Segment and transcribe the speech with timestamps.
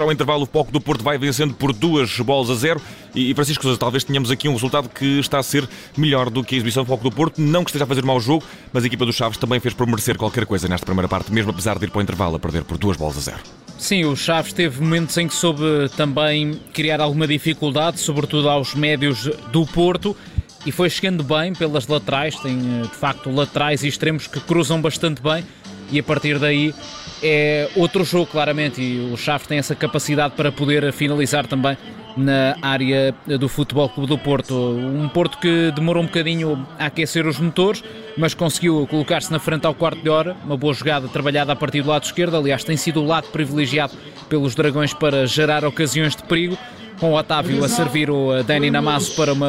[0.00, 2.80] Ao intervalo, o Foco do Porto vai vencendo por duas bolas a zero.
[3.14, 6.58] E Francisco talvez tenhamos aqui um resultado que está a ser melhor do que a
[6.58, 7.38] exibição do Foco do Porto.
[7.38, 8.42] Não que esteja a fazer mau jogo,
[8.72, 11.50] mas a equipa dos Chaves também fez por merecer qualquer coisa nesta primeira parte, mesmo
[11.50, 13.40] apesar de ir para o intervalo a perder por duas bolas a zero.
[13.76, 15.62] Sim, o Chaves teve momentos em que soube
[15.98, 20.16] também criar alguma dificuldade, sobretudo aos médios do Porto.
[20.64, 25.22] E foi chegando bem pelas laterais, tem de facto laterais e extremos que cruzam bastante
[25.22, 25.44] bem,
[25.90, 26.74] e a partir daí
[27.22, 31.76] é outro jogo, claramente, e o Chaves tem essa capacidade para poder finalizar também
[32.16, 34.54] na área do Futebol Clube do Porto.
[34.54, 37.82] Um Porto que demorou um bocadinho a aquecer os motores,
[38.16, 40.36] mas conseguiu colocar-se na frente ao quarto de hora.
[40.44, 42.36] Uma boa jogada trabalhada a partir do lado esquerdo.
[42.36, 43.94] Aliás, tem sido o lado privilegiado
[44.28, 46.58] pelos Dragões para gerar ocasiões de perigo
[47.00, 49.48] com o Otávio a servir o Dani Namazo para uma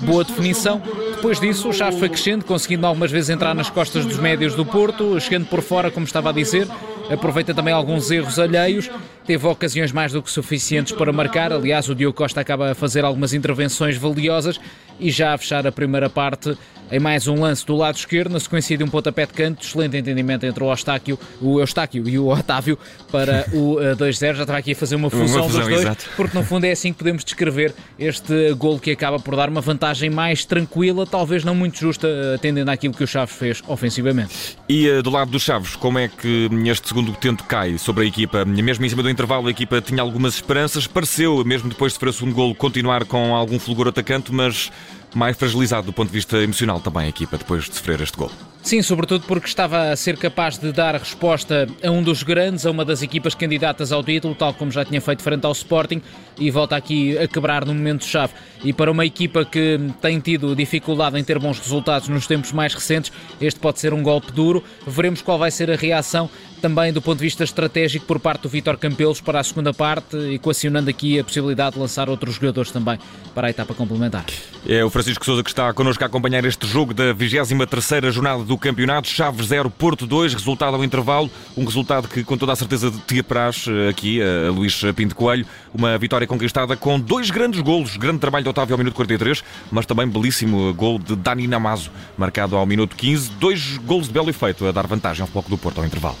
[0.00, 0.80] boa definição.
[1.16, 4.64] Depois disso, o Chaves foi crescendo, conseguindo algumas vezes entrar nas costas dos médios do
[4.64, 6.68] Porto, chegando por fora, como estava a dizer,
[7.10, 8.88] aproveita também alguns erros alheios,
[9.26, 11.52] teve ocasiões mais do que suficientes para marcar.
[11.52, 14.60] Aliás, o Diogo Costa acaba a fazer algumas intervenções valiosas
[15.00, 16.56] e já a fechar a primeira parte
[16.90, 19.96] em mais um lance do lado esquerdo, na sequência de um pontapé de canto, excelente
[19.96, 22.78] entendimento entre o Eustáquio, o Eustáquio e o Otávio
[23.10, 24.00] para o 2-0.
[24.00, 26.06] Eh, já estava aqui a fazer uma fusão, uma fusão dos dois, exato.
[26.16, 29.60] porque no fundo é assim que podemos descrever este golo que acaba por dar uma
[29.60, 34.56] vantagem mais tranquila, talvez não muito justa, atendendo àquilo que o Chaves fez ofensivamente.
[34.68, 38.06] E uh, do lado dos Chaves, como é que este segundo tento cai sobre a
[38.06, 38.44] equipa?
[38.44, 42.10] Mesmo em cima do intervalo, a equipa tinha algumas esperanças, pareceu, mesmo depois de sofrer
[42.10, 44.70] o segundo golo, continuar com algum fulgor atacante, mas
[45.16, 48.30] mais fragilizado do ponto de vista emocional também a equipa depois de sofrer este gol.
[48.66, 52.70] Sim, sobretudo porque estava a ser capaz de dar resposta a um dos grandes, a
[52.72, 56.02] uma das equipas candidatas ao título, tal como já tinha feito frente ao Sporting,
[56.36, 58.32] e volta aqui a quebrar no momento-chave.
[58.64, 62.74] E para uma equipa que tem tido dificuldade em ter bons resultados nos tempos mais
[62.74, 64.64] recentes, este pode ser um golpe duro.
[64.84, 66.28] Veremos qual vai ser a reação
[66.60, 70.16] também do ponto de vista estratégico por parte do Vítor Campelos para a segunda parte,
[70.34, 72.98] equacionando aqui a possibilidade de lançar outros jogadores também
[73.34, 74.24] para a etapa complementar.
[74.66, 78.55] É o Francisco Souza que está connosco a acompanhar este jogo da 23ª jornada do
[78.58, 79.08] campeonato.
[79.08, 81.30] Chaves 0, Porto 2, resultado ao intervalo.
[81.56, 85.46] Um resultado que com toda a certeza te apraz eh, aqui, a Luís Pinto Coelho.
[85.74, 87.96] Uma vitória conquistada com dois grandes golos.
[87.96, 92.56] Grande trabalho de Otávio ao minuto 43, mas também belíssimo gol de Dani Namazo, marcado
[92.56, 93.30] ao minuto 15.
[93.38, 96.16] Dois golos de belo efeito a dar vantagem ao Foco do Porto ao intervalo.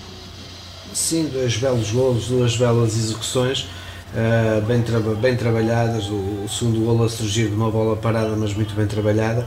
[0.92, 3.68] Sim, dois belos golos, duas belas execuções.
[4.14, 8.34] Uh, bem, tra bem trabalhadas, o, o segundo golo a surgir de uma bola parada,
[8.34, 9.46] mas muito bem trabalhada.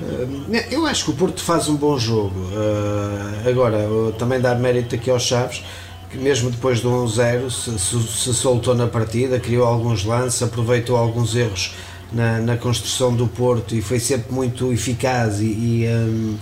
[0.00, 2.38] Uh, eu acho que o Porto faz um bom jogo.
[2.38, 3.78] Uh, agora,
[4.18, 5.62] também dar mérito aqui aos Chaves,
[6.10, 10.96] que mesmo depois do 1-0 se, se, se, soltou na partida, criou alguns lances, aproveitou
[10.96, 11.74] alguns erros
[12.12, 16.36] na, na construção do Porto e foi sempre muito eficaz e, e, um,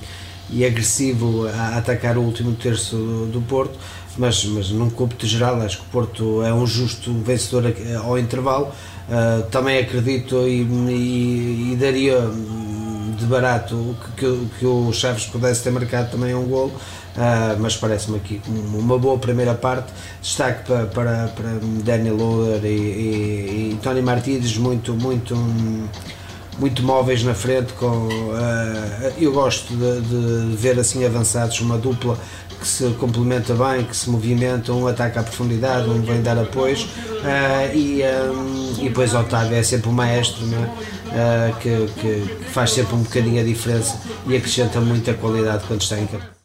[0.51, 3.79] e agressivo a atacar o último terço do, do Porto
[4.17, 7.73] mas, mas num cômputo geral acho que o Porto é um justo vencedor
[8.03, 8.73] ao intervalo.
[9.09, 12.21] Uh, também acredito e, e, e, daria
[13.17, 16.73] de barato que, que, que, o Chaves pudesse ter marcado também um golo,
[17.17, 19.93] uh, mas parece-me aqui uma boa primeira parte.
[20.21, 21.51] Destaque para, para, para
[21.85, 25.35] Daniel Loder e, e, e Tony Martínez, muito, muito
[26.61, 27.73] muito móveis na frente.
[27.73, 32.19] Com, uh, eu gosto de, de, ver assim avançados uma dupla
[32.61, 36.83] que se complementa bem, que se movimenta, um ataca à profundidade, um vem dar apoios
[36.83, 41.51] uh, e, um, e depois Otávio é sempre o maestro é?
[41.51, 45.81] uh, que, que, que faz sempre um bocadinho a diferença e acrescenta muita qualidade quando
[45.81, 46.40] está em campo.